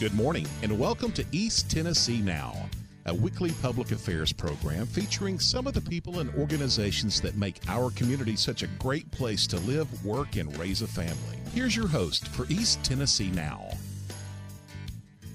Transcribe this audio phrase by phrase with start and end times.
[0.00, 2.56] Good morning, and welcome to East Tennessee Now,
[3.04, 7.90] a weekly public affairs program featuring some of the people and organizations that make our
[7.90, 11.36] community such a great place to live, work, and raise a family.
[11.52, 13.68] Here's your host for East Tennessee Now.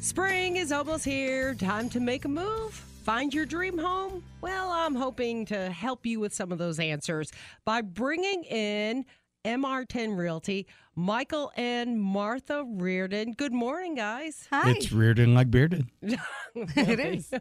[0.02, 1.54] Spring is almost here.
[1.54, 2.74] Time to make a move.
[3.04, 4.24] Find your dream home?
[4.42, 7.32] Well, I'm hoping to help you with some of those answers
[7.66, 9.06] by bringing in
[9.46, 10.66] MR10 Realty,
[10.96, 13.34] Michael and Martha Riordan.
[13.34, 14.48] Good morning, guys.
[14.50, 14.72] Hi.
[14.72, 15.88] It's Riordan like Bearden.
[16.56, 17.32] it is.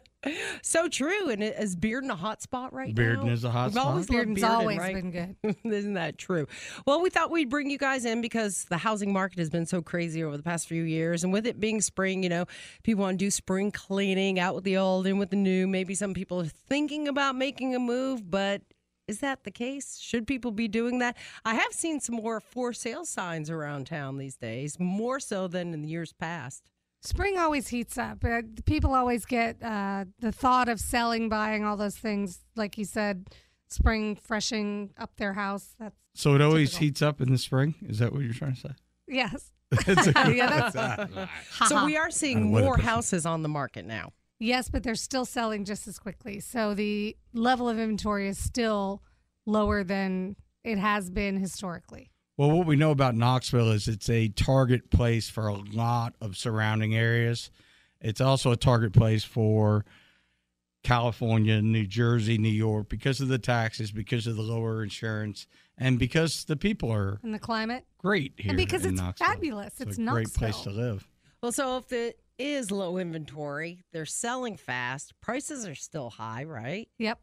[0.60, 1.30] so true.
[1.30, 3.32] And is Bearden a hot spot right Bearden now?
[3.32, 3.86] is a hot We've spot.
[3.86, 4.94] always loved Bearden's Bearden, always right?
[4.94, 5.10] been
[5.42, 5.56] good.
[5.72, 6.46] Isn't that true?
[6.86, 9.80] Well, we thought we'd bring you guys in because the housing market has been so
[9.80, 11.24] crazy over the past few years.
[11.24, 12.44] And with it being spring, you know,
[12.82, 15.66] people want to do spring cleaning out with the old, in with the new.
[15.66, 18.62] Maybe some people are thinking about making a move, but
[19.06, 19.98] is that the case?
[20.00, 21.16] Should people be doing that?
[21.44, 25.74] I have seen some more for sale signs around town these days, more so than
[25.74, 26.64] in the years past.
[27.02, 28.24] Spring always heats up.
[28.24, 32.40] Uh, people always get uh, the thought of selling, buying all those things.
[32.56, 33.26] Like you said,
[33.68, 35.74] spring freshening up their house.
[35.78, 36.86] That's So it always Typical.
[36.86, 37.74] heats up in the spring?
[37.82, 38.70] Is that what you're trying to say?
[39.08, 39.50] yes.
[39.86, 41.28] It's Yeah, that's-
[41.68, 44.12] So we are seeing more houses on the market now.
[44.44, 46.38] Yes, but they're still selling just as quickly.
[46.40, 49.02] So the level of inventory is still
[49.46, 52.10] lower than it has been historically.
[52.36, 56.36] well, what we know about Knoxville is it's a target place for a lot of
[56.36, 57.50] surrounding areas.
[58.00, 59.84] It's also a target place for
[60.82, 65.46] California, New Jersey, New York because of the taxes, because of the lower insurance,
[65.78, 68.50] and because the people are And the climate, great here.
[68.50, 69.26] and because in it's Knoxville.
[69.26, 69.80] fabulous.
[69.80, 71.08] It's, a great place to live.
[71.42, 76.88] Well, so if it is low inventory, they're selling fast, prices are still high, right?
[76.98, 77.18] Yep.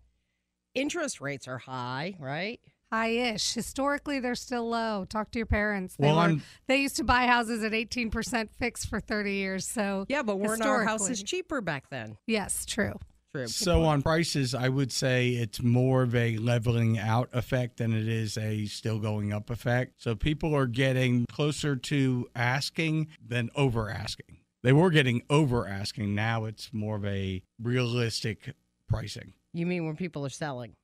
[0.74, 2.60] Interest rates are high, right?
[2.92, 3.54] High-ish.
[3.54, 5.06] Historically, they're still low.
[5.06, 5.96] Talk to your parents.
[5.98, 9.66] They Well, were, I'm- they used to buy houses at 18% fixed for 30 years.
[9.68, 12.18] So Yeah, but weren't our houses cheaper back then?
[12.28, 12.94] Yes, true.
[13.34, 13.48] True.
[13.48, 18.06] So on prices, I would say it's more of a leveling out effect than it
[18.10, 20.02] is a still going up effect.
[20.02, 24.40] So people are getting closer to asking than over asking.
[24.64, 26.14] They were getting over asking.
[26.14, 28.54] Now it's more of a realistic
[28.88, 29.34] pricing.
[29.54, 30.76] You mean when people are selling?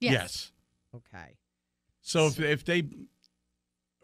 [0.00, 0.12] Yes.
[0.12, 0.52] yes.
[0.94, 1.36] Okay.
[2.02, 2.88] So if, if they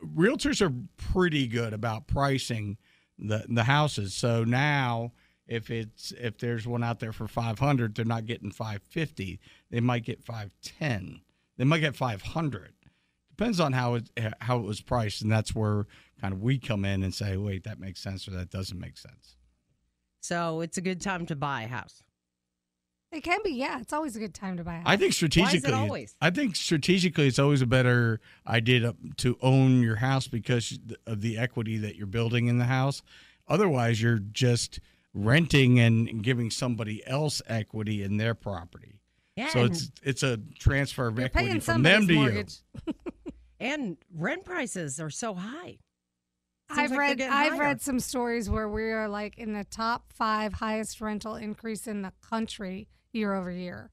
[0.03, 2.79] realtors are pretty good about pricing
[3.19, 4.15] the the houses.
[4.15, 5.13] So now
[5.47, 9.41] if it's if there's one out there for 500, they're not getting 550.
[9.71, 11.21] They might get 510.
[11.57, 12.73] They might get 500.
[13.31, 15.87] Depends on how it how it was priced and that's where
[16.21, 18.97] kind of we come in and say, "Wait, that makes sense or that doesn't make
[18.97, 19.37] sense."
[20.21, 22.03] So it's a good time to buy a house.
[23.11, 23.81] It can be, yeah.
[23.81, 24.87] It's always a good time to buy a house.
[24.87, 26.17] I think strategically, Why is it always?
[26.21, 31.23] I think strategically, it's always a better idea to, to own your house because of
[31.23, 33.03] the equity that you're building in the house.
[33.49, 34.81] Otherwise, you're just
[35.15, 39.01] renting and giving somebody else equity in their property.
[39.37, 39.49] Yeah.
[39.51, 42.57] So it's it's a transfer of equity from them to mortgage.
[43.61, 45.79] and rent prices are so high.
[46.71, 47.61] Seems I've like read I've higher.
[47.61, 52.03] read some stories where we are like in the top five highest rental increase in
[52.03, 53.91] the country year over year.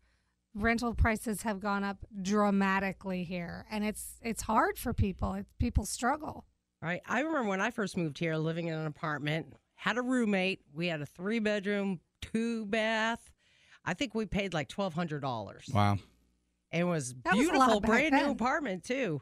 [0.54, 5.34] Rental prices have gone up dramatically here, and it's it's hard for people.
[5.34, 6.46] It, people struggle.
[6.82, 7.02] Right.
[7.08, 10.62] I remember when I first moved here, living in an apartment, had a roommate.
[10.74, 13.32] We had a three bedroom, two bath.
[13.84, 15.70] I think we paid like twelve hundred dollars.
[15.74, 15.98] Wow.
[16.72, 19.22] It was That was a lot beautiful, back brand new apartment too.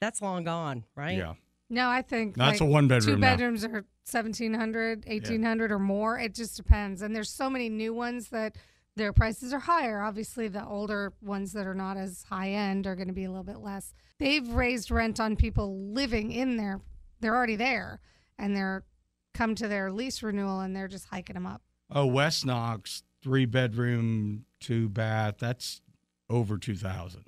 [0.00, 1.18] That's long gone, right?
[1.18, 1.34] Yeah.
[1.70, 3.30] No, I think That's like, a one bedroom Two now.
[3.30, 6.18] bedrooms are 1700 1800 or more.
[6.18, 7.00] It just depends.
[7.00, 8.56] And there's so many new ones that
[8.96, 10.02] their prices are higher.
[10.02, 13.30] Obviously, the older ones that are not as high end are going to be a
[13.30, 13.94] little bit less.
[14.18, 16.80] They've raised rent on people living in there.
[17.20, 18.00] They're already there
[18.36, 18.84] and they're
[19.32, 21.62] come to their lease renewal and they're just hiking them up.
[21.92, 25.36] Oh, West Knox, three bedroom, two bath.
[25.38, 25.82] That's
[26.28, 27.24] over two thousand.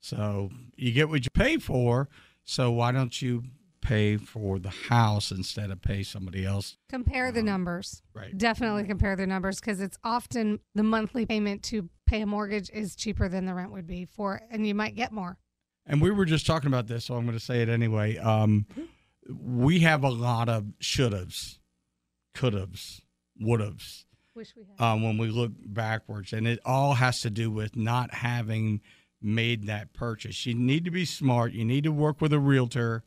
[0.00, 2.10] So you get what you pay for.
[2.44, 3.42] So why don't you
[3.80, 6.76] pay for the house instead of pay somebody else?
[6.88, 8.02] Compare the numbers.
[8.14, 8.36] Right.
[8.36, 12.96] Definitely compare the numbers because it's often the monthly payment to pay a mortgage is
[12.96, 15.38] cheaper than the rent would be for, and you might get more.
[15.86, 18.16] And we were just talking about this, so I'm going to say it anyway.
[18.16, 18.66] Um,
[19.28, 21.58] we have a lot of should-haves,
[22.34, 23.02] could-haves,
[23.38, 24.06] would-haves.
[24.34, 24.84] Wish we had.
[24.84, 28.80] um, when we look backwards, and it all has to do with not having
[29.24, 30.46] made that purchase.
[30.46, 31.52] You need to be smart.
[31.52, 33.02] You need to work with a realtor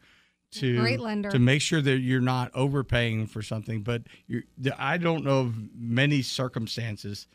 [0.51, 0.97] to
[1.29, 3.81] to make sure that you're not overpaying for something.
[3.81, 4.43] But you're,
[4.77, 7.27] I don't know of many circumstances,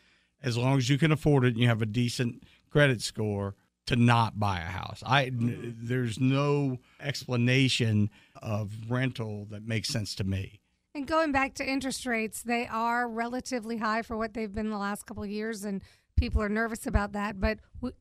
[0.42, 3.54] as long as you can afford it, and you have a decent credit score,
[3.86, 5.02] to not buy a house.
[5.04, 5.72] I mm-hmm.
[5.76, 10.60] there's no explanation of rental that makes sense to me.
[10.94, 14.78] And going back to interest rates, they are relatively high for what they've been the
[14.78, 15.82] last couple of years, and
[16.16, 17.40] people are nervous about that.
[17.40, 17.58] But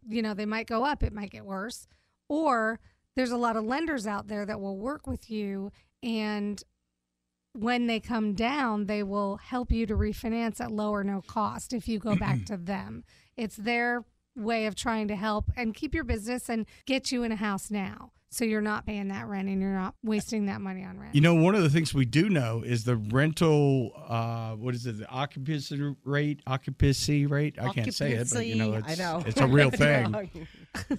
[0.07, 1.87] you know, they might go up; it might get worse.
[2.29, 2.79] Or
[3.15, 5.71] there's a lot of lenders out there that will work with you,
[6.01, 6.63] and
[7.53, 11.73] when they come down, they will help you to refinance at low or no cost
[11.73, 13.03] if you go back to them.
[13.35, 14.05] It's their
[14.35, 17.69] way of trying to help and keep your business and get you in a house
[17.69, 18.11] now.
[18.33, 21.13] So you're not paying that rent and you're not wasting that money on rent.
[21.13, 23.91] You know, one of the things we do know is the rental.
[24.07, 24.99] Uh, what is it?
[24.99, 27.57] The occupancy rate, occupancy rate.
[27.59, 29.21] I can't say it, but you know, it's, I know.
[29.25, 30.15] it's a real thing.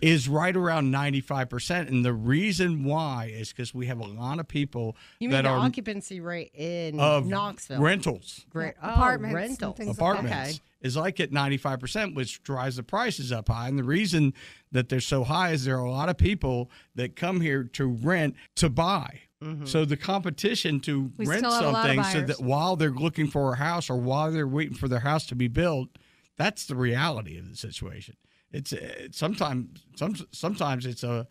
[0.03, 4.07] is right around ninety five percent, and the reason why is because we have a
[4.07, 7.81] lot of people You mean that the are occupancy rate in of Knoxville?
[7.81, 8.45] rentals.
[8.51, 8.75] Great.
[8.83, 9.73] Oh, Apartments and rental.
[9.73, 10.61] things like apartments Okay.
[10.83, 13.69] Is like at 95%, which drives the prices up high.
[13.69, 14.35] And the reason
[14.73, 17.87] that they're so high is there are a lot of people that come here to
[17.87, 19.21] rent to buy.
[19.65, 22.77] So the competition to We rent still have a lot of something so that while
[22.77, 25.89] they're looking for a house or while they're waiting for their house to be built,
[26.37, 28.17] that's the reality of the situation.
[28.53, 31.27] It's, it's sometimes some, sometimes it's a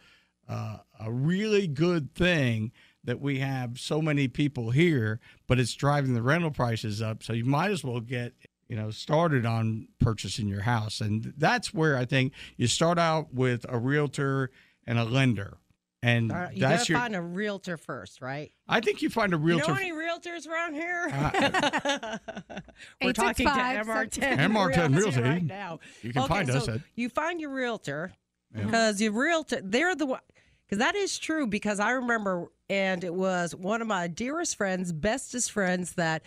[0.50, 2.72] uh, a really good thing
[3.04, 7.24] that we have so many people here, but it's driving the rental prices up.
[7.24, 8.34] So you might as well get
[8.72, 13.34] you know started on purchasing your house, and that's where I think you start out
[13.34, 14.50] with a realtor
[14.88, 15.58] and a lender,
[16.02, 17.00] and All right, you that's gotta your.
[17.02, 18.50] find a realtor first, right?
[18.70, 19.74] I think you find a You realtor.
[19.74, 21.10] know any realtors around here?
[21.12, 22.18] Uh,
[23.04, 25.22] We're talking to 865 MR10 MR10 Realty.
[25.22, 25.80] right now.
[26.02, 28.14] You can okay, find us so at- you find your realtor
[28.56, 28.64] Yeah.
[28.66, 30.22] because your realtor they're the one
[30.66, 34.94] because that is true because I remember and it was one of my dearest friends,
[34.94, 36.24] bestest friends that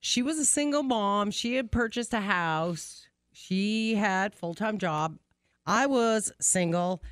[0.00, 1.30] she was a single mom.
[1.30, 3.06] She had purchased a house.
[3.32, 5.18] She had full-time job.
[5.66, 7.02] I was single,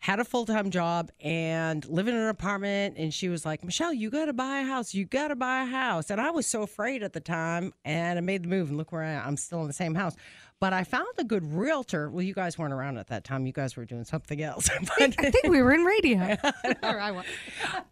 [0.00, 4.10] had a full-time job and living in an apartment and she was like, "Michelle, you
[4.10, 4.92] got to buy a house.
[4.94, 8.18] You got to buy a house." And I was so afraid at the time and
[8.18, 9.28] I made the move and look where I am.
[9.28, 10.14] I'm still in the same house.
[10.60, 12.08] But I found a good realtor.
[12.10, 13.46] Well, you guys weren't around at that time.
[13.46, 14.68] You guys were doing something else.
[14.98, 16.36] But- I think we were in radio.
[16.82, 17.24] I was.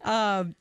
[0.03, 0.55] um,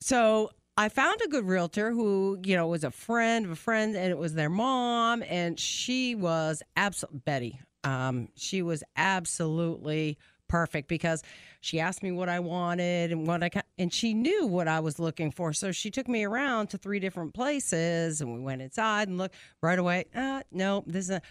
[0.00, 3.96] so I found a good realtor who, you know, was a friend of a friend,
[3.96, 7.60] and it was their mom, and she was absolutely Betty.
[7.82, 10.18] Um, she was absolutely
[10.48, 11.22] perfect because
[11.60, 14.98] she asked me what I wanted and what I and she knew what I was
[14.98, 15.52] looking for.
[15.52, 19.36] So she took me around to three different places, and we went inside and looked
[19.62, 20.04] right away.
[20.14, 21.22] Uh, no, this is a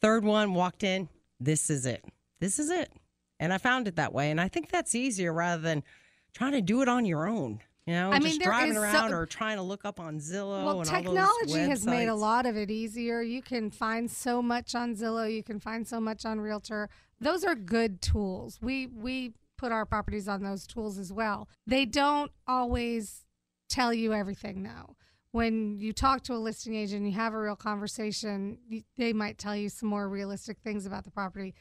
[0.00, 0.54] third one.
[0.54, 1.10] Walked in.
[1.38, 2.04] This is it.
[2.40, 2.90] This is it.
[3.38, 5.82] And I found it that way, and I think that's easier rather than
[6.32, 7.60] trying to do it on your own.
[7.86, 10.18] You know, I mean, just driving is so- around or trying to look up on
[10.18, 10.64] Zillow.
[10.64, 13.20] Well, and technology all those has made a lot of it easier.
[13.20, 15.30] You can find so much on Zillow.
[15.30, 16.88] You can find so much on Realtor.
[17.20, 18.58] Those are good tools.
[18.62, 21.48] We we put our properties on those tools as well.
[21.66, 23.26] They don't always
[23.68, 24.96] tell you everything though.
[25.32, 28.58] When you talk to a listing agent, you have a real conversation.
[28.96, 31.54] They might tell you some more realistic things about the property.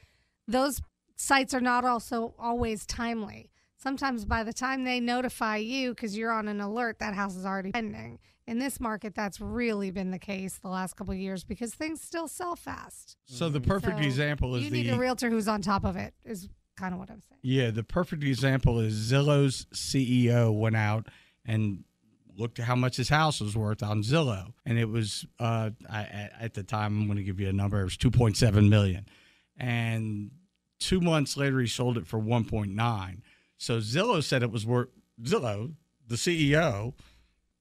[0.47, 0.79] Those
[1.15, 3.49] sites are not also always timely.
[3.87, 7.45] Sometimes by the time they notify you because you're on an alert, that house is
[7.45, 8.17] already pending.
[8.47, 11.99] In this market, that's really been the case the last couple of years because things
[12.01, 13.17] still sell fast.
[13.25, 15.97] so the perfect So example is you the need a realtor who's on top of
[15.97, 16.13] it.
[16.23, 16.47] Is
[16.77, 17.39] kind of what I'm saying.
[17.41, 21.07] Yeah, the perfect example is Zillow's CEO went out
[21.45, 21.83] and
[22.37, 26.03] looked at how much his house was worth on Zillow, and it was uh, I,
[26.03, 27.81] at- at the time I'm going to give you a number.
[27.81, 29.05] It was 2.7 million,
[29.57, 30.31] and
[30.79, 33.21] two months later he sold it for 1.9.
[33.57, 34.89] So Zillow said it was worth
[35.21, 35.73] Zillow,
[36.07, 36.93] the CEO,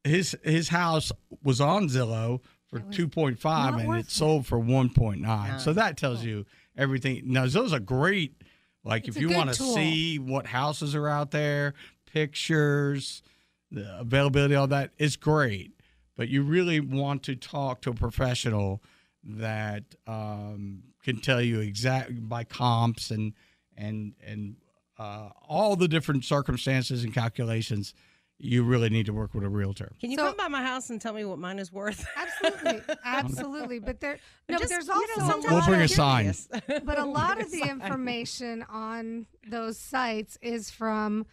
[0.05, 5.61] his his house was on Zillow for 2.5 and it sold for 1.9.
[5.61, 6.45] So that tells you
[6.77, 7.23] everything.
[7.27, 8.43] Now Zillow's a great
[8.85, 11.75] like It's if you want to see what houses are out there,
[12.07, 13.23] pictures,
[13.71, 15.73] the availability, all that, it's great.
[16.17, 18.83] But you really want to talk to a professional
[19.25, 23.35] that um, can tell you exact by comps and
[23.77, 24.57] and and
[25.03, 27.95] uh, all the different circumstances and calculations.
[28.39, 29.93] You really need to work with a realtor.
[30.01, 32.05] Can you So- come by my house and tell me what mine is worth?
[32.17, 33.79] Absolutely, absolutely.
[33.79, 34.15] But there,
[34.49, 36.33] no, but Just, there's you also know, a We'll bring a sign.
[36.85, 41.25] but a lot of the information on those sites is from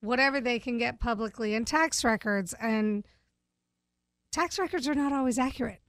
[0.00, 3.06] whatever they can get publicly in tax records and
[4.32, 5.80] tax records are not always accurate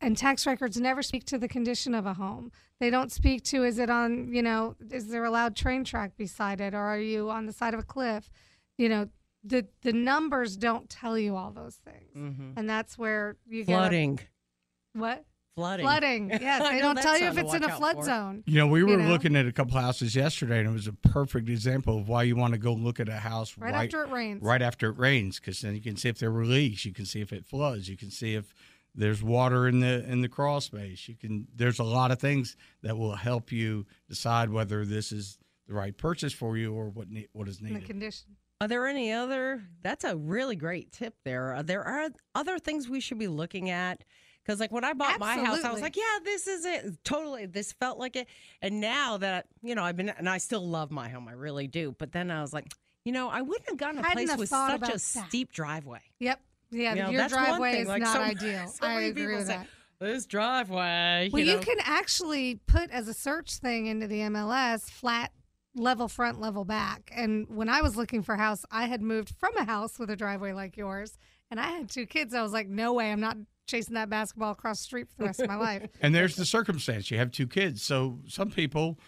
[0.00, 3.64] and tax records never speak to the condition of a home they don't speak to
[3.64, 6.98] is it on you know is there a loud train track beside it or are
[6.98, 8.30] you on the side of a cliff
[8.78, 9.08] you know
[9.44, 12.52] the the numbers don't tell you all those things Mhm.
[12.56, 14.18] and that's where you get Flooding.
[14.92, 15.24] what
[15.56, 15.84] flooding.
[15.84, 16.30] Flooding.
[16.40, 18.04] Yes, they don't tell you if it's in a flood for.
[18.04, 18.44] zone.
[18.46, 19.08] You know, we were know?
[19.08, 22.34] looking at a couple houses yesterday, and it was a perfect example of why you
[22.36, 24.42] want to go look at a house Right, right, after it rains.
[24.42, 27.04] right after it rains, because then you can see if there were leaks, you can
[27.04, 28.54] see if it floods, you can see if
[28.94, 31.08] there's water in the in the crawl space.
[31.08, 31.46] You can.
[31.54, 35.96] There's a lot of things that will help you decide whether this is the right
[35.96, 37.86] purchase for you or what ne- what is In the needed.
[37.86, 38.36] condition.
[38.60, 39.62] Are there any other?
[39.82, 41.54] That's a really great tip there.
[41.54, 44.04] Are there are other things we should be looking at?
[44.44, 47.04] Because like when I bought my house, I was like, yeah, this is it.
[47.04, 48.26] Totally, this felt like it.
[48.60, 51.68] And now that you know, I've been and I still love my home, I really
[51.68, 51.94] do.
[51.98, 52.66] But then I was like,
[53.04, 55.00] you know, I wouldn't have gotten a Hadn't place have with such a that.
[55.00, 56.00] steep driveway.
[56.18, 56.40] Yep.
[56.70, 58.68] Yeah, You know, your driveway is like, not so- ideal.
[58.80, 59.66] so I agree people with say, that.
[60.00, 61.28] This driveway.
[61.30, 65.30] Well, you, you, can actually put as a search thing into the MLS flat
[65.74, 67.10] level front, level back.
[67.14, 70.08] And when I was looking for a house, I had moved from a house with
[70.10, 71.18] a driveway like yours,
[71.50, 72.34] and I had two kids.
[72.34, 73.36] I was like, no way, I'm not
[73.66, 75.90] chasing that basketball across the street for the rest of my life.
[76.00, 77.10] And there's the circumstance.
[77.10, 78.98] You have two kids, so some people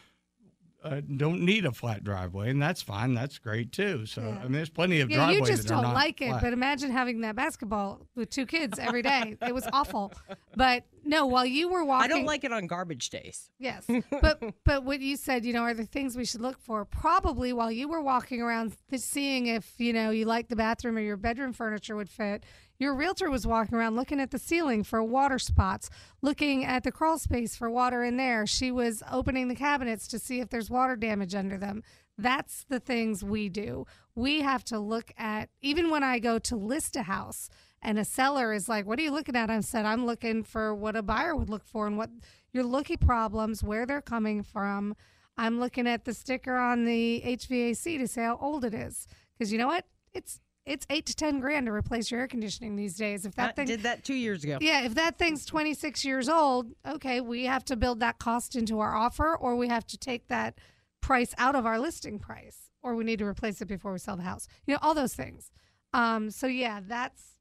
[0.85, 3.15] uh, don't need a flat driveway, and that's fine.
[3.15, 4.07] That's great too.
[4.07, 4.29] So Yeah.
[4.39, 6.29] I mean, there's plenty of Yeah, driveways you just that don't not like it.
[6.29, 6.43] flat.
[6.43, 9.37] But imagine having that basketball with two kids every day.
[9.47, 10.12] it was awful.
[10.57, 13.51] But no, while you were walking, I don't like it on garbage days.
[13.59, 13.87] Yes,
[14.21, 16.85] but but what you said, you know, are the things we should look for.
[16.85, 21.01] Probably while you were walking around, seeing if you know you like the bathroom or
[21.01, 22.45] your bedroom furniture would fit.
[22.83, 25.89] Your realtor was walking around looking at the ceiling for water spots,
[26.21, 28.45] looking at the crawl space for water in there.
[28.45, 31.85] She was opening the cabinets to see if there's water damage under them.
[32.19, 33.87] That's the things we do.
[34.17, 37.49] We have to look at even when I go to list a house
[37.81, 40.75] and a seller is like, "What are you looking at?" I said, "I'm looking for
[40.75, 42.11] what a buyer would look for and what
[42.53, 44.97] you're looking problems, where they're coming from.
[45.37, 49.07] I'm looking at the sticker on the HVAC to say how old it is
[49.39, 49.87] because you know what?
[50.12, 53.26] It's it's eight to ten grand to replace your air conditioning these days.
[53.26, 54.59] If that I thing did that two years ago.
[54.61, 58.81] yeah, if that thing's 26 years old, okay, we have to build that cost into
[58.81, 60.59] our offer or we have to take that
[61.00, 64.16] price out of our listing price or we need to replace it before we sell
[64.16, 64.47] the house.
[64.66, 65.50] You know, all those things.
[65.92, 67.37] Um, so yeah, that's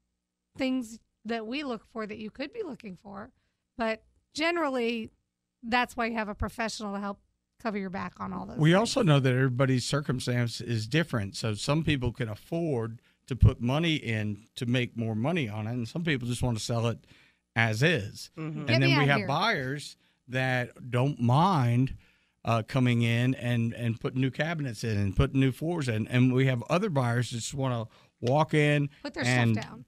[0.58, 3.30] things that we look for that you could be looking for,
[3.78, 4.02] but
[4.34, 5.10] generally
[5.62, 7.20] that's why you have a professional to help
[7.62, 8.58] cover your back on all those.
[8.58, 8.78] We things.
[8.80, 11.36] also know that everybody's circumstance is different.
[11.36, 15.72] So some people can afford to put money in to make more money on it,
[15.72, 16.98] and some people just want to sell it
[17.56, 18.30] as is.
[18.36, 18.42] Mhm.
[18.42, 19.26] And me then we have here.
[19.26, 19.96] buyers
[20.28, 21.96] that don't mind
[22.44, 26.32] uh, coming in and and putting new cabinets in and putting new floors in, and
[26.32, 27.94] we have other buyers that just want to
[28.26, 29.84] walk in put their and stuff down.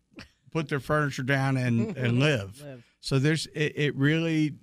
[0.52, 2.60] put their furniture down and and live.
[2.62, 2.84] Live.
[3.00, 4.54] So there's it, it really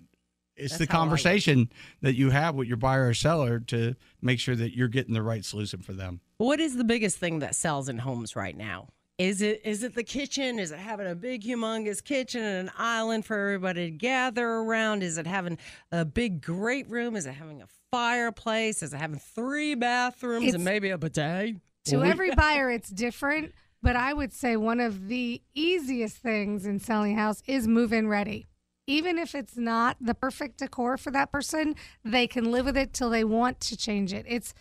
[0.62, 1.10] it's That's the how I like it.
[1.24, 1.70] conversation
[2.01, 5.22] that you have with your buyer or seller to make sure that you're getting the
[5.24, 6.22] right solution for them.
[6.38, 8.88] What is the biggest thing that sells in homes right now?
[9.18, 10.58] Is it is it the kitchen?
[10.58, 15.03] Is it having a big humongous kitchen and an island for everybody to gather around?
[15.03, 15.60] Is it having
[15.91, 17.15] a big great room?
[17.15, 18.82] Is it having a fireplace?
[18.82, 21.58] Is it having three bathrooms It's- and maybe a bidet?
[21.86, 23.53] To every buyer, it's different.
[23.84, 27.91] But I would say one of the easiest things in selling a house is move
[27.94, 28.48] in ready.
[28.92, 32.94] Even if it's not the perfect decor for that person, they can live with it
[32.94, 34.26] till they want to change it.
[34.28, 34.54] It's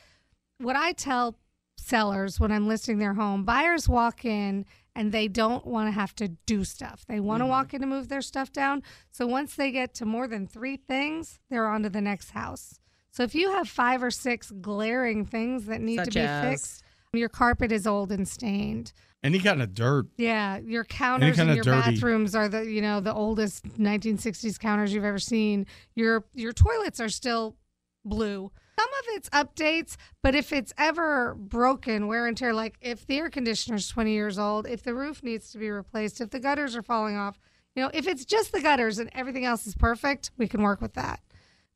[0.58, 1.36] what I tell
[1.76, 3.44] sellers when I'm listing their home.
[3.44, 7.04] Buyers walk in and they don't want to have to do stuff.
[7.08, 7.50] They want to mm-hmm.
[7.50, 8.84] walk in to move their stuff down.
[9.10, 12.78] So once they get to more than three things, they're on to the next house.
[13.10, 16.44] So if you have five or six glaring things that need to be as?
[16.44, 16.82] fixed,
[17.12, 18.92] your carpet is old and stained.
[19.22, 20.06] Any kind of dirt.
[20.16, 21.92] Yeah, your counters in your dirty.
[21.92, 25.66] bathrooms are the you know the oldest 1960s counters you've ever seen.
[25.94, 27.56] Your your toilets are still
[28.04, 28.50] blue.
[28.78, 33.18] Some of it's updates, but if it's ever broken, wear and tear, like if the
[33.18, 36.74] air conditioner's 20 years old, if the roof needs to be replaced, if the gutters
[36.74, 37.38] are falling off,
[37.76, 40.80] you know, if it's just the gutters and everything else is perfect, we can work
[40.80, 41.20] with that.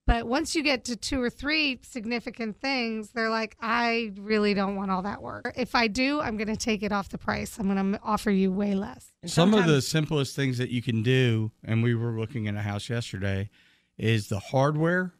[0.06, 4.76] But once you get to two or three significant things, they're like, I really don't
[4.76, 5.54] want all that work.
[5.56, 7.58] If I do, I'm going to take it off the price.
[7.58, 9.12] I'm going to offer you way less.
[9.22, 12.54] And Some of the simplest things that you can do, and we were looking at
[12.54, 13.48] a house yesterday,
[13.96, 15.14] is the hardware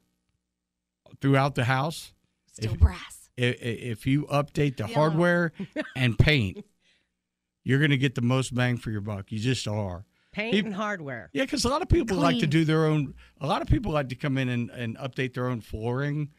[1.21, 2.13] throughout the house.
[2.53, 3.31] Still If- brass.
[3.39, 4.95] I- i- If you update the Yeah.
[4.95, 5.53] hardware
[5.97, 6.63] and paint,
[7.65, 9.33] you're going to get the most bang for your buck.
[9.33, 10.05] You just are.
[10.35, 11.31] Paint Peop- and hardware.
[11.33, 13.15] Yeah, because a lot of people like to do their own.
[13.41, 16.31] A lot of people like to come in and, and update their own flooring.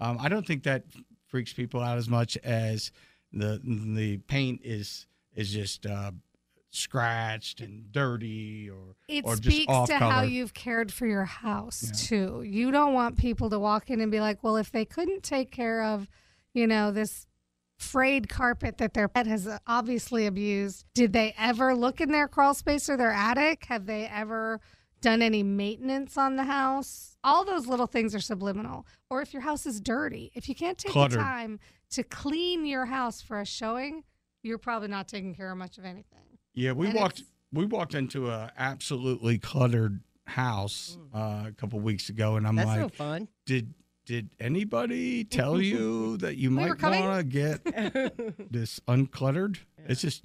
[0.00, 0.84] Um, I don't think that
[1.26, 2.90] freaks people out as much as
[3.32, 6.10] the the paint is is just uh,
[6.70, 10.12] scratched and dirty or It or just speaks off to color.
[10.12, 12.42] how you've cared for your house too.
[12.42, 15.50] You don't want people to walk in and be like, "Well, if they couldn't take
[15.50, 16.08] care of,
[16.54, 17.26] you know, this
[17.82, 22.54] frayed carpet that their pet has obviously abused, did they ever look in their crawl
[22.54, 23.66] space or their attic?
[23.66, 24.60] Have they ever
[25.02, 27.16] done any maintenance on the house.
[27.22, 28.86] All those little things are subliminal.
[29.10, 31.18] Or if your house is dirty, if you can't take Cluttered.
[31.18, 31.60] the time
[31.90, 34.04] to clean your house for a showing,
[34.42, 36.38] you're probably not taking care of much of anything.
[36.54, 42.08] Yeah, we And walked we walked into a absolutely cluttered house uh, a couple weeks
[42.08, 43.28] ago, and I'm That's like, no fun.
[43.44, 43.74] did
[44.04, 47.04] did anybody tell you that you were might coming?
[47.04, 47.64] want to get
[48.52, 49.58] this uncluttered?
[49.86, 50.24] It's just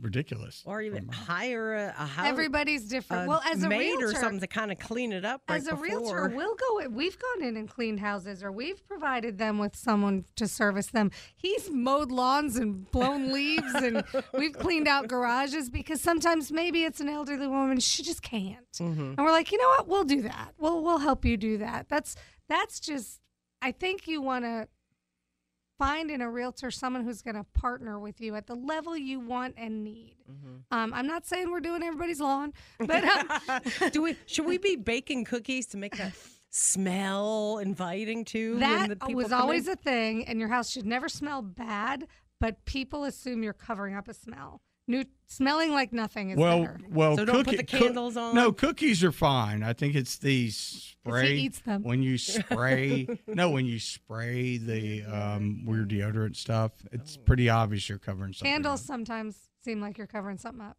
[0.00, 0.62] ridiculous.
[0.64, 2.28] or even hire a, a house.
[2.28, 3.24] Everybody's different.
[3.24, 5.42] a well, as a maid realtor, or something to kind of clean it up.
[5.48, 5.84] Right as a before.
[5.86, 6.78] realtor, we'll go.
[6.78, 10.86] in- We've gone in and cleaned houses, or we've provided them with someone to service
[10.86, 11.10] them.
[11.36, 14.04] He's mowed lawns and blown leaves, and
[14.34, 19.00] we've cleaned out garages because sometimes maybe it's an elderly woman she just can't, Mm-hmm.
[19.00, 20.52] and we're like, you know what, we'll do that.
[20.58, 21.88] We'll we'll help you do that.
[21.88, 22.14] That's
[22.48, 23.20] that's just.
[23.60, 24.68] I think you want to
[25.78, 29.20] find in a realtor someone who's going to partner with you at the level you
[29.20, 30.16] want and need.
[30.30, 30.56] Mm-hmm.
[30.76, 33.60] Um, I'm not saying we're doing everybody's lawn, but um,
[33.92, 34.16] Do we?
[34.26, 36.12] Should we be baking cookies to make that
[36.50, 38.52] smell inviting too?
[38.58, 39.72] when That the was always in?
[39.74, 42.06] a thing, and your house should never smell bad,
[42.40, 44.60] but people assume you're covering up a smell.
[44.88, 46.80] New smelling like nothing is well, better.
[46.90, 48.34] well, So don't put cookie- the coo- candles on?
[48.34, 49.62] No, cookies are fine.
[49.62, 51.34] I think it's the spray.
[51.36, 51.82] eats them.
[51.82, 57.88] When you spray, no, when you spray the um, weird deodorant stuff, it's pretty obvious
[57.88, 58.50] you're covering something.
[58.50, 58.86] Candles up.
[58.86, 60.76] sometimes seem like you're covering something up.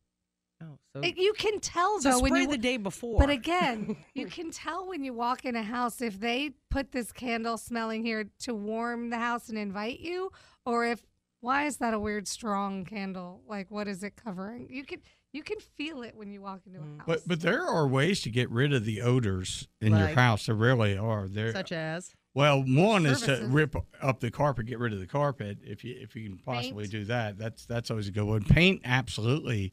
[0.61, 2.47] Oh, so, It- you can tell so though when spray you.
[2.47, 3.19] the day before.
[3.19, 7.11] but again, you can tell when you walk in a house if they put this
[7.11, 10.31] candle smelling here to warm the house and invite you,
[10.65, 11.01] or if
[11.41, 13.41] why is that a weird strong candle?
[13.48, 14.67] Like what is it covering?
[14.69, 15.00] You can
[15.31, 17.01] you can feel it when you walk into a house.
[17.05, 20.46] But but there are ways to get rid of the odors in your house.
[20.48, 21.27] There really are.
[21.27, 21.51] There.
[21.51, 25.60] such as Well, one is to rip up the carpet, get rid of the carpet.
[25.63, 26.91] If you if you can possibly Paint.
[26.91, 28.43] do that, that's that's always a good one.
[28.43, 29.72] Paint absolutely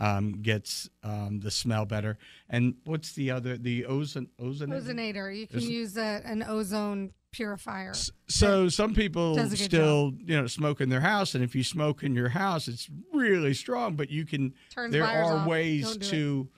[0.00, 2.18] um, gets um, the smell better.
[2.48, 3.56] And what's the other?
[3.56, 4.70] The ozone ozone.
[4.70, 5.36] Ozonator.
[5.36, 7.92] You can Is- use a, an ozone purifier.
[8.28, 11.54] So some people Does a good still you know smoke in their house, and if
[11.54, 13.94] you smoke in your house, it's really strong.
[13.96, 15.46] But you can Turns there are off.
[15.46, 16.10] ways Don't do it.
[16.10, 16.48] to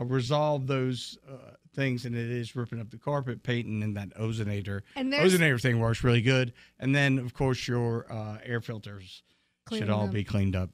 [0.00, 4.10] uh, resolve those uh, things, and it is ripping up the carpet, painting, and that
[4.16, 4.82] ozonator.
[4.96, 6.52] And there's Ozonator thing works really good.
[6.78, 9.22] And then, of course, your uh, air filters
[9.72, 10.12] should all them.
[10.12, 10.70] be cleaned up.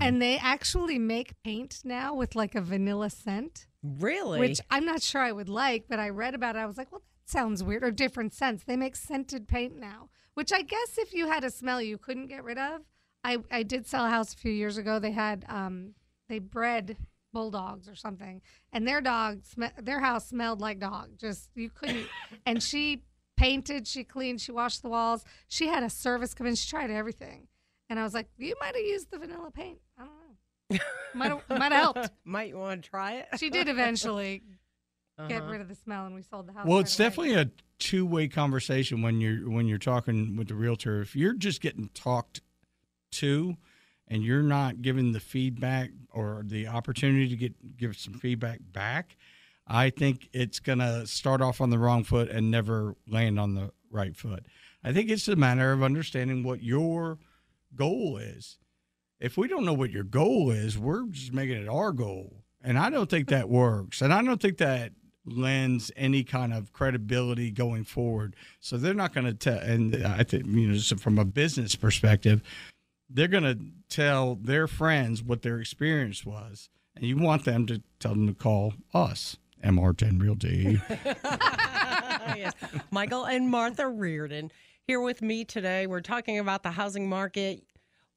[0.00, 4.38] and they actually make paint now with like a vanilla scent, really.
[4.38, 6.58] which I'm not sure I would like, but I read about it.
[6.58, 8.64] I was like, well, that sounds weird or different scents.
[8.64, 12.28] They make scented paint now, which I guess if you had a smell you couldn't
[12.28, 12.82] get rid of.
[13.24, 14.98] I, I did sell a house a few years ago.
[14.98, 15.94] They had um
[16.28, 16.96] they bred
[17.32, 18.40] bulldogs or something,
[18.72, 21.10] and their dog sm- their house smelled like dog.
[21.18, 22.06] Just you couldn't.
[22.46, 23.02] and she
[23.36, 25.24] painted, she cleaned, she washed the walls.
[25.48, 26.54] She had a service come in.
[26.54, 27.48] She tried everything,
[27.88, 29.78] and I was like, you might have used the vanilla paint.
[29.98, 30.10] I don't
[30.70, 30.78] know.
[31.14, 32.10] Might have might have helped.
[32.24, 33.28] Might you want to try it?
[33.38, 34.42] She did eventually
[35.26, 35.50] get Uh-huh.
[35.52, 36.66] rid of the smell, and we sold the house.
[36.66, 37.08] Well, right it's away.
[37.08, 41.00] definitely a two-way conversation when you're when you're talking with the realtor.
[41.00, 42.40] If you're just getting talked
[43.12, 43.56] to,
[44.06, 49.16] and you're not given the feedback or the opportunity to get give some feedback back,
[49.66, 53.72] I think it's gonna start off on the wrong foot and never land on the
[53.90, 54.46] right foot.
[54.84, 57.18] I think it's a matter of understanding what your
[57.74, 58.58] goal is.
[59.20, 62.44] If we don't know what your goal is, we're just making it our goal.
[62.62, 64.00] And I don't think that works.
[64.00, 64.92] And I don't think that
[65.32, 68.36] lends any kind of credibility going forward.
[68.60, 69.58] So they're not going to tell.
[69.58, 72.42] And I think, you know, from a business perspective,
[73.10, 76.68] they're going to tell their friends what their experience was.
[76.94, 80.80] And you want them to tell them to call us, MR10 Realty.
[82.36, 82.52] yes.
[82.90, 84.50] Michael and Martha Riordan
[84.86, 85.86] here with me today.
[85.86, 87.62] We're talking about the housing market,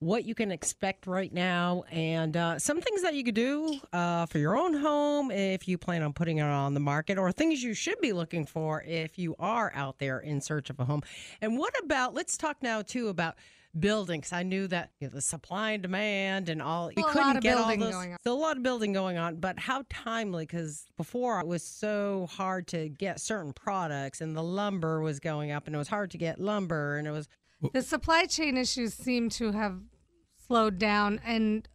[0.02, 4.26] what you can expect right now, and uh, some things that you could do uh,
[4.26, 7.64] for your own home if you plan on putting it on the market, or things
[7.64, 11.04] you should be looking for if you are out there in search of a home.
[11.40, 13.36] And what about, let's talk now too about
[13.80, 14.34] buildings.
[14.34, 17.60] I knew that you know, the supply and demand and all, you a couldn't get
[17.60, 17.78] all those.
[17.92, 18.18] going on.
[18.22, 20.46] Still a lot of building going on, but how timely?
[20.46, 25.52] Because before it was so hard to get certain products, and the lumber was going
[25.52, 27.30] up, and it was hard to get lumber, and it was
[27.74, 29.80] the supply chain issues seem to have
[30.48, 31.68] slowed down and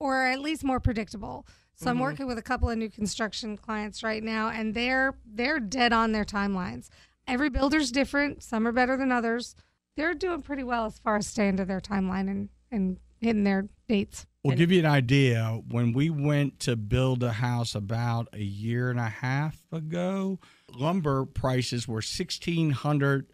[0.00, 1.46] or at least more predictable.
[1.74, 2.02] So i'm mm-hmm.
[2.02, 6.12] working with a couple of new construction clients right now and they're they're dead on
[6.12, 6.88] their timelines.
[7.26, 8.42] Every builder's different.
[8.42, 9.54] Some are better than others.
[9.96, 13.68] They're doing pretty well as far as staying to their timeline and and hitting their
[13.88, 14.26] dates.
[14.44, 15.60] We'll give you an idea.
[15.68, 20.38] When we went to build a house about a year and a half ago,
[20.72, 23.26] lumber prices were sixteen hundred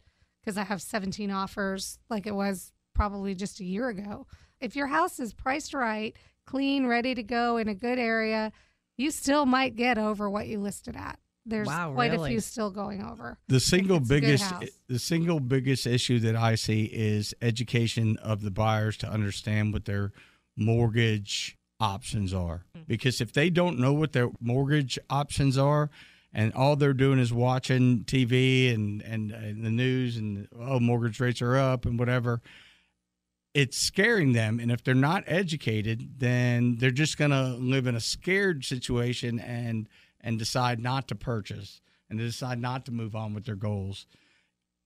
[0.46, 4.28] because I have 17 offers like it was probably just a year ago.
[4.62, 8.52] If your house is priced right, clean, ready to go in a good area,
[8.96, 11.20] you still might get over what you listed at.
[11.48, 13.38] There's Wow, quite a few still going over.
[13.48, 14.54] The single it's a good biggest
[14.88, 19.86] the single biggest issue that I see is education of the buyers to understand what
[19.86, 20.12] their
[20.58, 22.66] mortgage options are.
[22.76, 22.88] Mm.
[22.88, 25.92] Because if they don't know what their mortgage options are
[26.36, 31.20] and all they're doing is watching TV and, and, and the news and oh mortgage
[31.22, 32.42] rates are up and whatever,
[33.54, 34.60] it's scaring them.
[34.60, 39.40] And if they're not educated then they're just going to live in a scared situation
[39.40, 39.88] and
[40.20, 44.06] and decide not to purchase and decide not to move on with their goals.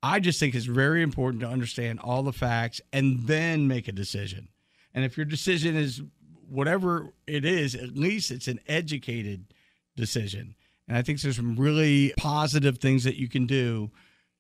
[0.04, 3.92] I just think it's very important to understand all the facts and then make a
[3.92, 4.50] decision.
[4.94, 6.02] And if your decision is
[6.48, 9.54] whatever it is at least it's an educated
[9.96, 10.56] decision
[10.90, 13.90] and i think there's some really positive things that you can do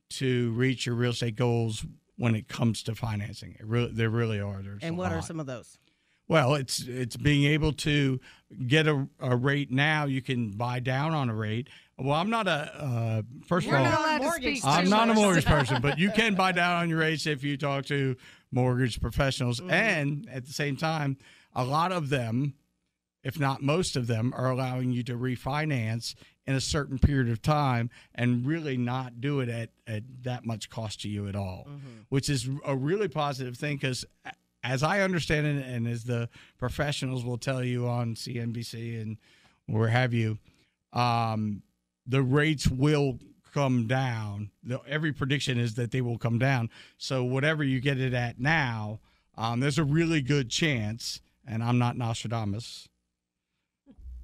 [0.09, 1.85] to reach your real estate goals
[2.19, 3.55] when it comes to financing.
[3.59, 4.61] It really, there really are.
[4.61, 5.77] There's And a what are some of those?
[6.27, 8.19] Well, it's it's being able to
[8.67, 10.05] get a, a rate now.
[10.05, 11.69] You can buy down on a rate.
[11.97, 14.71] Well, I'm not a uh, first We're of all, not allowed mortgage speak.
[14.71, 17.57] I'm not a mortgage person, but you can buy down on your rates if you
[17.57, 18.15] talk to
[18.51, 19.59] mortgage professionals.
[19.69, 21.17] And at the same time,
[21.55, 22.53] a lot of them,
[23.23, 26.13] if not most of them, are allowing you to refinance
[26.49, 30.69] in a certain period of time and really not do it at, at that much
[30.69, 31.67] cost to you at all,
[32.09, 34.05] which is a really positive thing because.
[34.61, 39.15] As I understand it, and as the professionals will tell you on CNBC and
[39.67, 40.37] where have you,
[40.91, 41.61] um,
[42.05, 43.19] the rates will
[43.53, 44.51] come down.
[44.61, 46.69] The, every prediction is that they will come down.
[46.97, 48.99] So whatever you get it at now,
[49.37, 52.88] um, there's a really good chance, and I'm not Nostradamus,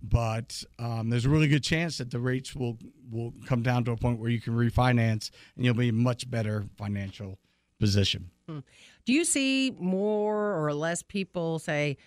[0.09, 2.77] but um, there's a really good chance that the rates will
[3.11, 6.29] will come down to a point where you can refinance and you'll be in much
[6.29, 7.37] better financial
[7.79, 8.29] position.
[8.47, 11.97] Do you see more or less people say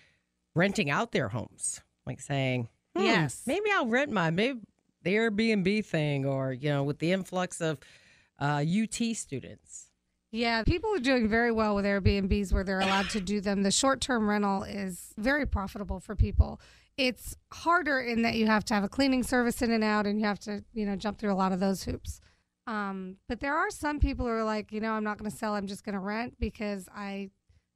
[0.54, 1.80] renting out their homes?
[2.06, 3.42] Like saying, hmm, Yes.
[3.46, 4.61] maybe I'll rent my maybe
[5.02, 7.78] the Airbnb thing or, you know, with the influx of
[8.40, 9.87] uh, UT students.
[10.30, 13.62] Yeah, people are doing very well with Airbnbs where they're allowed to do them.
[13.62, 16.61] The short term rental is very profitable for people.
[16.98, 20.20] It's harder in that you have to have a cleaning service in and out and
[20.20, 22.20] you have to, you know, jump through a lot of those hoops.
[22.66, 25.37] Um, but there are some people who are like, you know, I'm not going to
[25.37, 27.30] sell, I'm just going to rent because I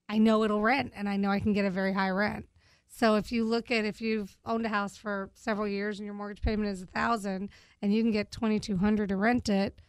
[0.08, 2.46] I know it'll rent and I know I can get a very high rent.
[2.88, 6.14] So if you look at if you've owned a house for several years and your
[6.14, 7.48] mortgage payment is a thousand
[7.80, 9.80] and you can get twenty two hundred to rent it,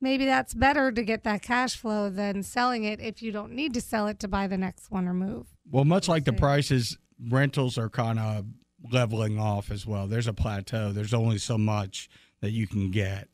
[0.00, 3.72] maybe that's better to get that cash flow than selling it if you don't need
[3.72, 5.46] to sell it to buy the next one or move.
[5.70, 6.98] Well, much like the prices,
[7.30, 8.44] rentals are kind of
[8.90, 10.06] leveling off as well.
[10.06, 10.92] There's a plateau.
[10.92, 12.08] There's only so much
[12.40, 13.28] that you can get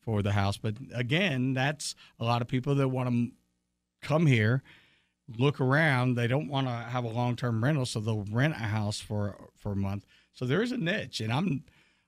[0.00, 0.56] for the house.
[0.56, 3.28] But again, that's a lot of people that want to
[4.02, 4.62] come here,
[5.36, 6.14] look around.
[6.14, 9.50] They don't want to have a long term rental, so they'll rent a house for
[9.56, 10.06] for a month.
[10.32, 11.64] So there is a niche, and I'm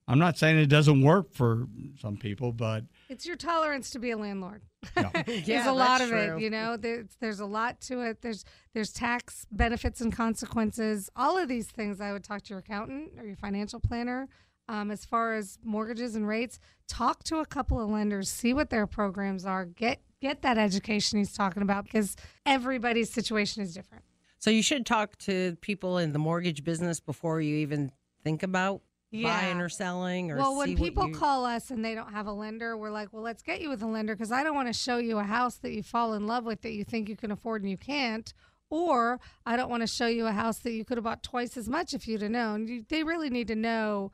[0.09, 1.66] I'm not saying it doesn't work for
[2.00, 4.62] some people, but It's your tolerance to be a landlord.
[4.97, 5.11] Yeah.
[5.27, 6.37] there's Yeah, a lot of true.
[6.37, 6.77] it, you know.
[6.77, 8.23] There's there's a lot to it.
[8.23, 11.11] There's there's tax benefits and consequences.
[11.16, 14.29] All of these things, I would talk to your accountant or your financial planner.
[14.69, 18.71] Um, as far as mortgages and rates, talk to a couple of lenders, see what
[18.71, 22.16] their programs are, get get that education he's talking about because
[22.47, 24.05] everybody's situation is different.
[24.38, 27.90] So you should talk to people in the mortgage business before you even
[28.23, 28.81] think about
[29.12, 29.40] Yeah.
[29.40, 32.33] buying or selling or well, when people you- call us and they don't have a
[32.33, 34.73] lender, we're like, well, let's get you with a lender because I don't want to
[34.73, 37.33] show you a house that you fall in love with that you think you can
[37.33, 38.33] afford and you can't.
[38.70, 41.57] Or I don't want to show you a house that you could have bought twice
[41.57, 42.68] as much if you'd have known.
[42.68, 44.12] You, they really need to know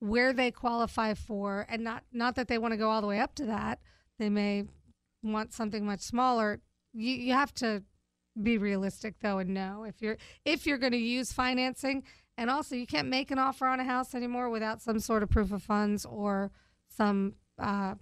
[0.00, 3.20] where they qualify for, and not not that they want to go all the way
[3.20, 3.78] up to that.
[4.18, 4.64] They may
[5.22, 6.58] want something much smaller.
[6.92, 7.84] You you have to
[8.42, 12.02] be realistic though and know if you're if you're going to use financing
[12.36, 15.30] and also you can't make an offer on a house anymore without some sort of
[15.30, 16.50] proof of funds or
[16.88, 17.94] some uh,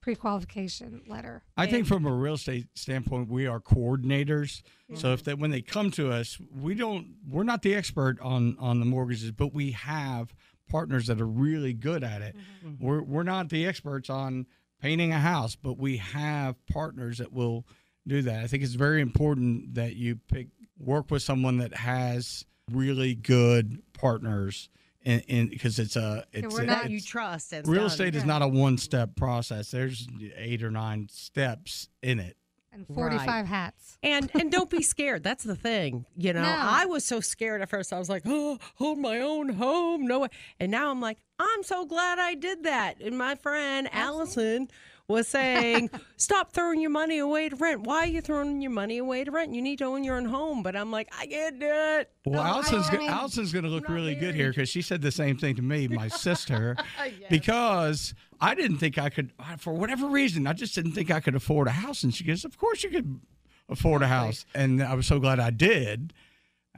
[0.00, 4.62] pre-qualification letter I think from a real estate standpoint, we are coordinators.
[4.94, 8.56] So if they when they come to us, we don't we're not the expert on
[8.60, 10.34] on the mortgages, but we have
[10.68, 12.36] partners that are really good at it.
[12.78, 14.46] We're we're not the experts on
[14.80, 17.66] painting a house, but we have partners that will
[18.06, 18.44] do that.
[18.44, 23.82] I think it's very important that you pick work with someone that has really good
[23.92, 24.68] partners
[25.06, 27.52] and because it's a it's we're not- that you trust.
[27.52, 27.86] And real done.
[27.88, 29.70] estate is not a one step process.
[29.70, 32.38] There's eight or nine steps in it.
[32.72, 33.44] and 45 Right.
[33.46, 35.22] hats And and don't be scared.
[35.22, 36.06] That's the thing.
[36.16, 36.48] You know, No.
[36.58, 37.92] I was so scared at first.
[37.92, 40.06] I was like, oh, own my own home.
[40.06, 40.28] No way.
[40.58, 43.00] And now I'm like, I'm so glad I did that.
[43.02, 44.68] And my friend Allison
[45.06, 47.82] was saying, stop throwing your money away to rent.
[47.82, 49.54] Why are you throwing your money away to rent?
[49.54, 50.62] You need to own your own home.
[50.62, 52.10] But I'm like, I can't do it.
[52.24, 54.48] Well, No, I- Allison's, I go- mean, Allison's going to look not really good here
[54.48, 56.76] because she said the same thing to me, my sister,
[57.30, 61.34] because I didn't think I could, for whatever reason, I just didn't think I could
[61.34, 62.02] afford a house.
[62.02, 63.20] And she goes, Of course you could
[63.68, 64.46] afford a house.
[64.54, 66.12] And I was so glad I did.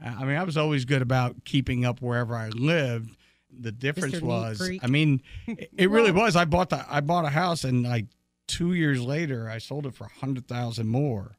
[0.05, 3.17] Uh, I mean, I was always good about keeping up wherever I lived.
[3.59, 4.71] The difference Neat was.
[4.83, 6.37] I mean, it, it really was.
[6.37, 8.07] I bought the, I bought a house, and like
[8.47, 11.37] two years later, I sold it for a hundred thousand more.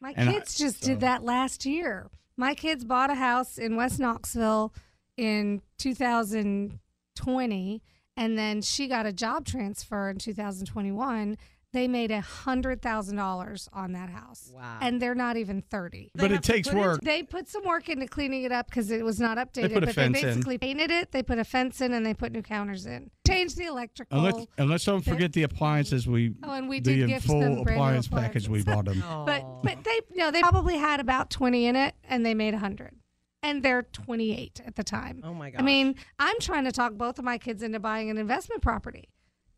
[0.00, 2.10] My And I- kids just so- did that last year.
[2.36, 4.72] My kids bought a house in West Knoxville
[5.18, 7.82] in 2020,
[8.16, 11.36] and then she got a job transfer in 2021.
[11.72, 14.50] They made a hundred thousand dollars on that house.
[14.52, 14.78] Wow.
[14.80, 16.10] And they're not even 30.
[16.16, 17.00] But it takes put it- work.
[17.02, 19.74] They put some work into cleaning it up because it was not updated.
[19.74, 20.34] put a but fence they in.
[20.34, 21.12] basically painted it.
[21.12, 23.10] They put a fence in and they put new counters in.
[23.24, 24.18] Changed the electrical.
[24.18, 27.62] Unless, unless don't forget the appliances we, Oh, and we the did gift full them
[27.62, 29.00] brand appliance package we bought them.
[29.26, 32.56] But but they no, they probably had about 20 in it and they made a
[32.56, 32.96] 100.
[33.42, 35.22] And they're 28 at the time.
[35.24, 35.60] Oh my god!
[35.60, 39.08] I mean, I'm trying to talk both of my kids into buying an investment property.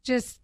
[0.05, 0.41] Just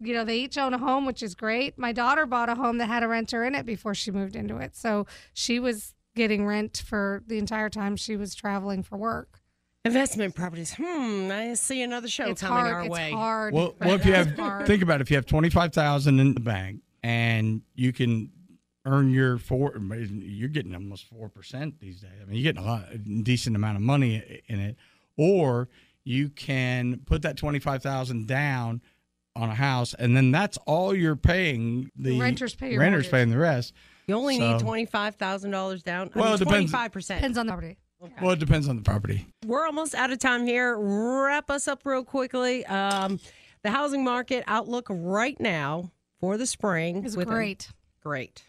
[0.00, 1.78] you know, they each own a home, which is great.
[1.78, 4.56] My daughter bought a home that had a renter in it before she moved into
[4.56, 4.74] it.
[4.74, 9.40] So she was getting rent for the entire time she was traveling for work.
[9.84, 10.74] investment properties.
[10.74, 11.30] Hmm.
[11.30, 12.74] I see another show it's coming hard.
[12.74, 13.10] our it's way.
[13.12, 13.54] hard.
[13.54, 14.66] Well, well, if you have hard.
[14.66, 18.30] think about it, if you have twenty five thousand in the bank and you can
[18.86, 22.10] earn your four, you're getting almost four percent these days.
[22.20, 24.76] I mean, you're getting a lot, a decent amount of money in it,
[25.16, 25.68] or
[26.04, 28.80] you can put that twenty five thousand down
[29.40, 31.90] on a house, and then that's all you're paying.
[31.96, 33.10] The Renters pay your renters mortgage.
[33.10, 33.72] paying the rest.
[34.06, 36.10] You only So- need twenty five thousand dollars down.
[36.14, 37.20] Well, it depends- twenty five percent.
[37.20, 37.78] depends on the property.
[38.22, 39.26] Well, it depends on the property.
[39.44, 40.76] We're almost out of time here.
[40.78, 42.64] Wrap us up real quickly.
[42.66, 43.20] Um,
[43.62, 47.68] the housing market outlook right now for the spring is with a- great.
[48.02, 48.42] great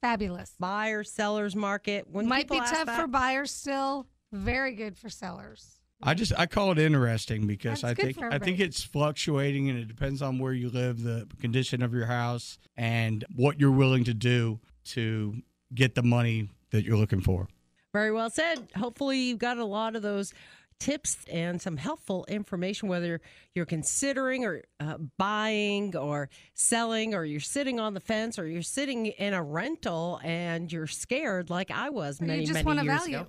[0.00, 0.54] Fabulous.
[0.60, 2.08] buyer sellers market.
[2.10, 4.06] When Might be tough that- for buyers still.
[4.32, 5.81] Very good for sellers.
[6.02, 9.78] I just I call it interesting because That's I think I think it's fluctuating and
[9.78, 14.04] it depends on where you live, the condition of your house, and what you're willing
[14.04, 15.36] to do to
[15.74, 17.48] get the money that you're looking for.
[17.92, 18.68] Very well said.
[18.76, 20.32] Hopefully, you've got a lot of those
[20.80, 23.20] tips and some helpful information, whether
[23.54, 28.62] you're considering or uh, buying or selling, or you're sitting on the fence, or you're
[28.62, 32.66] sitting in a rental and you're scared, like I was Or you many, just many
[32.66, 33.16] want a years value.
[33.20, 33.26] ago,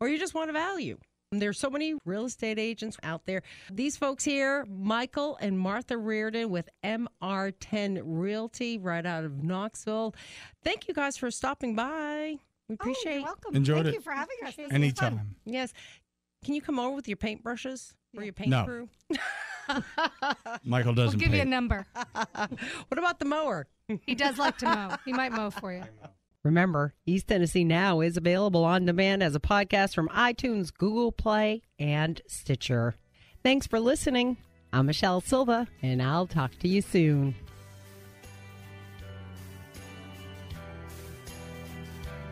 [0.00, 0.96] or you just want a value.
[1.38, 3.42] There's so many real estate agents out there.
[3.72, 10.14] These folks here, Michael and Martha Riordan with MR10 Realty right out of Knoxville.
[10.62, 12.38] Thank you guys for stopping by.
[12.68, 13.54] We Oh, appreciate you're welcome.
[13.56, 13.94] Enjoyed Thank it.
[13.94, 14.56] you for having us.
[14.56, 14.74] This fun.
[14.74, 15.36] Anytime.
[15.44, 15.72] Yes.
[16.44, 18.64] Can you come over with your paintbrushes for your paint No.
[18.64, 18.88] crew?
[20.64, 20.96] Michael doesn't.
[20.96, 21.36] We'll doesn't give pay.
[21.36, 21.86] you a number.
[21.94, 23.66] What about the mower?
[24.06, 24.96] He does like to mow.
[25.04, 25.82] He might mow for you.
[26.44, 31.62] Remember, East Tennessee Now is available on demand as a podcast from iTunes, Google Play,
[31.78, 32.96] and Stitcher.
[33.42, 34.36] Thanks for listening.
[34.70, 37.34] I'm Michelle Silva, and I'll talk to you soon.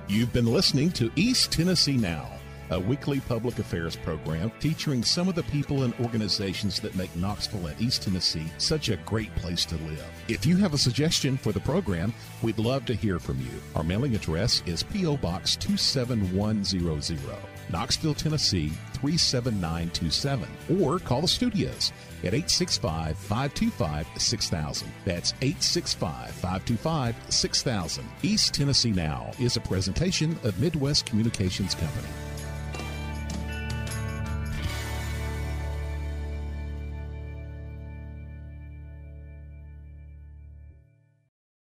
[0.08, 2.28] You've been listening to East Tennessee Now,
[2.72, 7.66] a weekly public affairs program featuring some of the people and organizations that make Knoxville
[7.66, 10.04] and East Tennessee such a great place to live.
[10.28, 13.60] If you have a suggestion for the program, we'd love to hear from you.
[13.76, 15.18] Our mailing address is P.O.
[15.18, 17.36] Box 27100,
[17.70, 20.48] Knoxville, Tennessee 37927,
[20.80, 24.88] or call the studios at 865 525 6000.
[25.04, 28.04] That's 865 525 6000.
[28.22, 32.08] East Tennessee Now is a presentation of Midwest Communications Company.